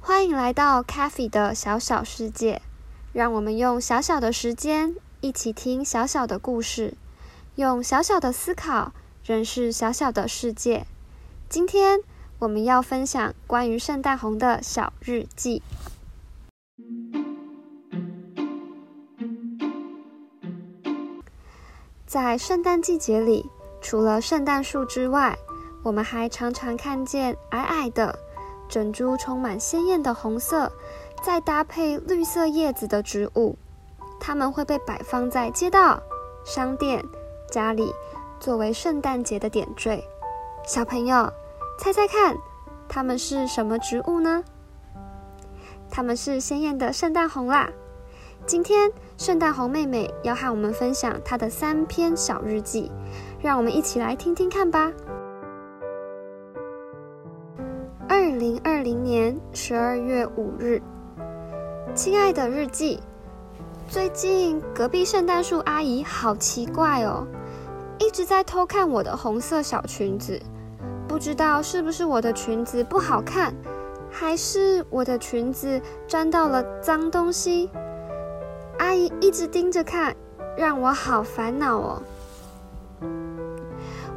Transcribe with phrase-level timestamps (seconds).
[0.00, 2.60] 欢迎来到 Cafe 的小小世界，
[3.12, 6.94] 让我们用小小的时间一起听小小的故事，
[7.54, 8.92] 用小小的思考
[9.24, 10.84] 认识小小的世界。
[11.48, 12.00] 今天
[12.40, 15.62] 我们要分享关于圣诞红的小日记。
[22.08, 23.50] 在圣诞季节里，
[23.82, 25.38] 除了圣诞树之外，
[25.82, 28.18] 我们还常常看见矮矮的。
[28.66, 30.72] 整株充满鲜艳的红色，
[31.22, 33.58] 再搭配绿色叶子的植物，
[34.18, 36.02] 它们会被摆放在街道、
[36.46, 37.04] 商店、
[37.50, 37.92] 家里，
[38.40, 40.02] 作为圣诞节的点缀。
[40.64, 41.30] 小朋友，
[41.78, 42.34] 猜猜看，
[42.88, 44.42] 它们是什么植物呢？
[45.90, 47.70] 它们是鲜艳的圣诞红啦！
[48.48, 52.90] 今天，圣诞红妹妹要和我们分享她的三篇小日记，
[53.42, 54.90] 让我们一起来听听看吧。
[58.08, 60.80] 二零二零年十二月五日，
[61.94, 63.00] 亲爱的日记，
[63.86, 67.26] 最近隔壁圣诞树阿姨好奇怪哦，
[67.98, 70.40] 一直在偷看我的红色小裙子，
[71.06, 73.54] 不知道是不是我的裙子不好看，
[74.10, 77.68] 还是我的裙子沾到了脏东西。
[78.88, 80.16] 阿姨一直盯着看，
[80.56, 82.02] 让我好烦恼哦。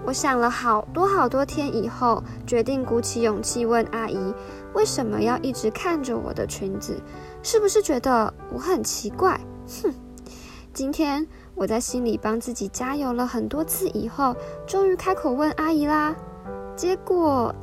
[0.06, 4.34] 我想了好多好多天以后，决定鼓起勇气问阿姨
[4.74, 6.98] ：“为什么要一直看着我的裙子？
[7.44, 9.38] 是不是觉得我很奇怪？”
[9.84, 9.94] 哼！
[10.74, 14.34] 今天我在心里帮自己加油了很多次以后，
[14.66, 16.16] 终于开口问阿姨啦。
[16.78, 17.54] 结果，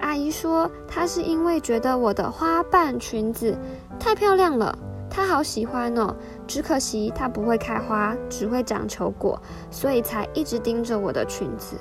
[0.00, 3.56] 阿姨说她是因为觉得我的花瓣裙子
[4.00, 4.76] 太漂亮了。
[5.16, 6.14] 他好喜欢哦，
[6.46, 11.74] 只可惜它不会开花，只会长球果，所以才一直盯着我的裙子。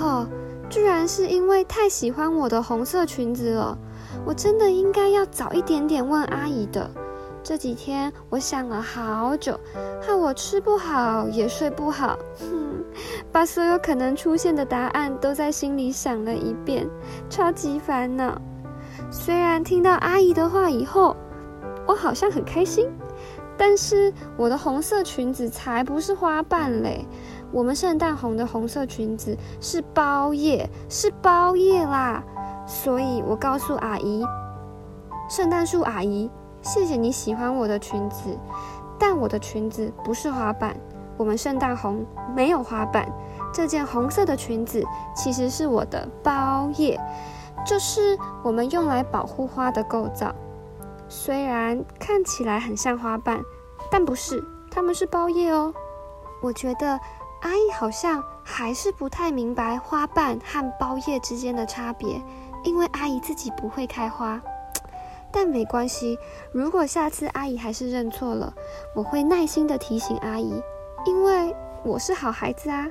[0.00, 0.26] 哦，
[0.70, 3.76] 居然是因为太喜欢我的红色裙子了。
[4.24, 6.90] 我真的应该要早一点点问阿姨的。
[7.42, 9.60] 这几天我想了好久，
[10.00, 12.82] 害我吃不好也睡不好，哼，
[13.30, 16.88] 把所有可能出现的答案都在心里想了一遍，
[17.28, 18.40] 超级烦恼。
[19.10, 21.14] 虽然听到阿姨的话以后。
[21.86, 22.88] 我好像很开心，
[23.56, 27.06] 但是我的红色裙子才不是花瓣嘞！
[27.52, 32.22] 我们圣诞红的红色裙子是包叶，是包叶啦！
[32.66, 34.26] 所以我告诉阿姨，
[35.30, 36.28] 圣诞树阿姨，
[36.60, 38.36] 谢谢你喜欢我的裙子，
[38.98, 40.76] 但我的裙子不是花瓣，
[41.16, 42.04] 我们圣诞红
[42.34, 43.08] 没有花瓣。
[43.54, 47.00] 这件红色的裙子其实是我的包叶，
[47.64, 50.34] 就是我们用来保护花的构造。
[51.08, 53.42] 虽然看起来很像花瓣，
[53.90, 55.72] 但不是，它们是包叶哦。
[56.42, 56.98] 我觉得
[57.42, 62.20] 阿姨好像还是不太明白花瓣和包叶之间的差别，
[62.64, 64.40] 因为阿姨自己不会开花。
[65.32, 66.18] 但没关系，
[66.52, 68.52] 如果下次阿姨还是认错了，
[68.94, 70.62] 我会耐心的提醒阿姨，
[71.04, 72.86] 因为我是好孩子啊。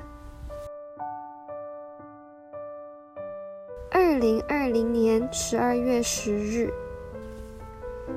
[3.90, 6.72] 二零二零年十二月十日。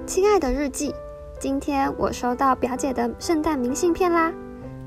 [0.06, 0.94] 亲爱的日记，
[1.40, 4.32] 今天我收到表姐的圣诞明信片啦。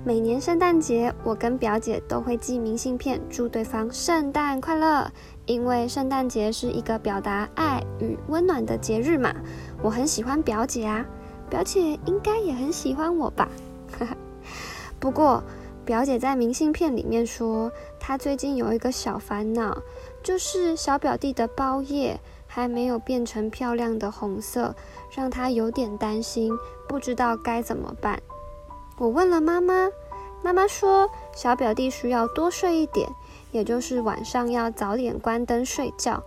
[0.04, 5.10] 每年圣诞节，我跟表姐都会寄明信片，祝对方圣诞快乐。
[5.46, 9.34] 因为圣诞节是一个表达爱与温暖的节日嘛，
[9.82, 11.04] 我很喜欢表姐啊。
[11.50, 13.48] 表姐应该也很喜欢我吧？
[15.00, 15.42] 不过，
[15.84, 19.76] 表姐在明信片里面说，她最近有一个小烦恼，
[20.22, 22.20] 就是小表弟的包夜。
[22.54, 24.76] 还没有变成漂亮的红色，
[25.10, 26.52] 让他有点担心，
[26.86, 28.20] 不知道该怎么办。
[28.98, 29.88] 我问了妈妈，
[30.42, 33.08] 妈妈说小表弟需要多睡一点，
[33.52, 36.22] 也就是晚上要早点关灯睡觉，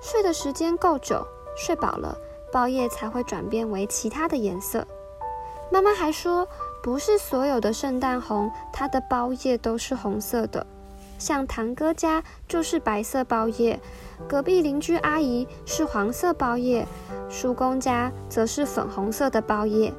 [0.00, 1.22] 睡的时间够久，
[1.58, 2.16] 睡饱了，
[2.50, 4.86] 包叶才会转变为其他的颜色。
[5.70, 6.48] 妈妈还说，
[6.82, 10.66] 不是所有的圣诞红，它的包叶都是红色的。
[11.18, 13.78] 像堂哥家就是白色包叶，
[14.28, 16.86] 隔壁邻居阿姨是黄色包叶，
[17.28, 19.92] 叔公家则是粉红色的包叶。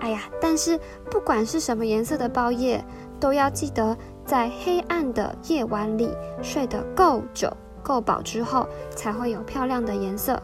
[0.00, 0.78] 哎呀，但是
[1.10, 2.84] 不管是什么颜色的包叶，
[3.18, 7.50] 都要记得在黑暗的夜晚里睡得够久、
[7.82, 10.40] 够饱之后，才会有漂亮的颜色。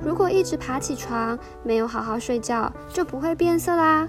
[0.00, 4.08] 如果一直爬起床，没有好好睡觉，就不会变色啦。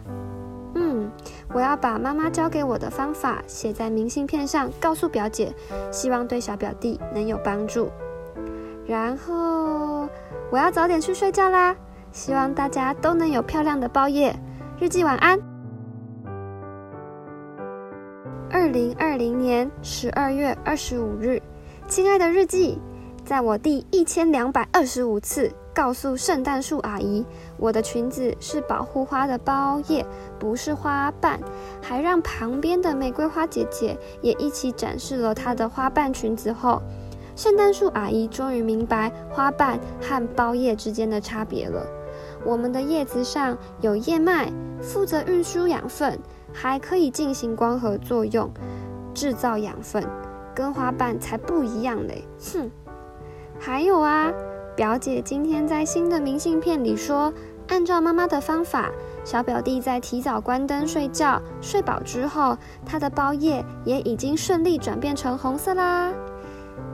[0.93, 1.11] 嗯，
[1.51, 5.51] 我要把妈妈教给我的方法写在明信片上，告诉表姐，
[5.91, 7.89] 希望对小表弟能有帮助。
[8.85, 10.07] 然后
[10.51, 11.75] 我要早点去睡觉啦，
[12.11, 14.35] 希望大家都能有漂亮的包夜。
[14.79, 15.39] 日记晚安。
[18.51, 21.41] 二零二零年十二月二十五日，
[21.87, 22.77] 亲爱的日记，
[23.25, 27.25] 在我第一千两百二十五次告诉圣诞树阿姨，
[27.57, 30.05] 我的裙子是保护花的包叶，
[30.37, 31.39] 不是花瓣，
[31.81, 36.81] 还让旁边的玫瑰花姐姐也一起展示了她的花瓣裙子后，
[37.35, 41.85] 圣诞树阿姨终于明白花瓣和包叶之间的差别了。
[42.45, 46.19] 我们的叶子上有叶脉，负责运输养分。
[46.55, 48.47] 还可以进行光合作用，
[49.11, 50.07] 制造养分，
[50.53, 52.23] 跟花瓣才不一样嘞！
[52.39, 52.69] 哼，
[53.59, 54.31] 还有啊，
[54.75, 57.31] 表姐今天在新的明信片里说，
[57.67, 58.89] 按照妈妈的方法，
[59.23, 66.11] 小表弟在提早关灯睡觉，睡饱之后，他的包叶也已经顺利转变成红色啦。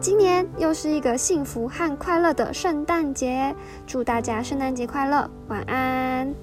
[0.01, 3.55] 今年又是一个幸福和快乐的圣诞节，
[3.87, 6.33] 祝大家圣诞节快乐，晚安。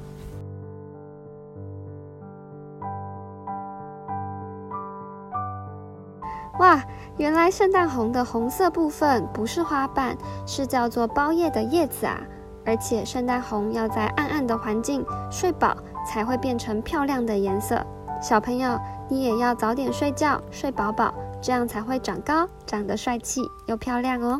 [6.58, 6.82] 哇，
[7.18, 10.16] 原来圣诞红的红色部分不是花瓣，
[10.46, 12.20] 是叫做包叶的叶子啊！
[12.64, 15.74] 而且圣诞红要在暗暗的环境睡饱
[16.06, 17.82] 才会变成漂亮的颜色。
[18.20, 18.78] 小朋友，
[19.08, 24.38] 你也要早点睡觉，睡饱饱，这样才会长高，长得帅气又漂亮哦。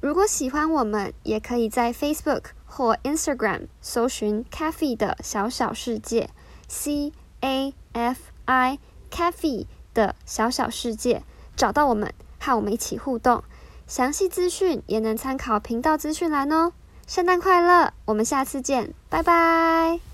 [0.00, 6.30] 如果喜欢我们，也可以在 Facebook 或 Instagram 搜寻 “Cafe 的小小世界
[6.68, 8.78] ”，C A F I
[9.10, 11.22] Cafe 的小小世界，
[11.54, 13.44] 找到我们，和我们一起互动。
[13.86, 16.72] 详细资讯也能参考频道资讯栏哦。
[17.06, 20.09] 圣诞快乐，我们下次见，拜拜。